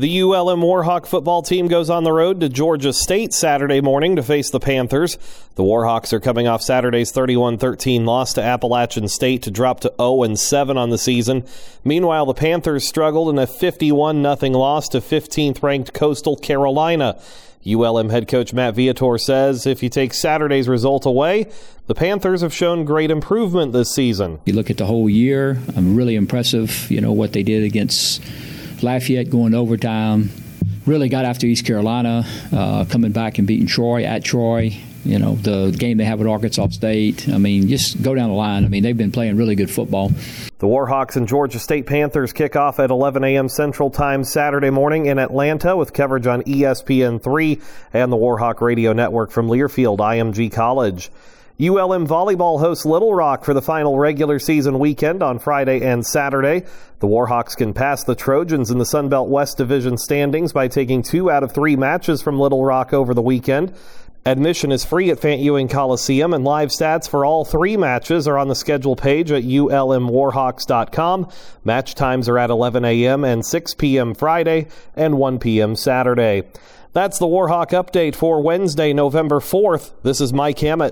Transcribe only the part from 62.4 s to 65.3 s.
Little Rock over the weekend. Admission is free at